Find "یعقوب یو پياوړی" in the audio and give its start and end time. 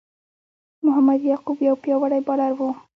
1.29-2.21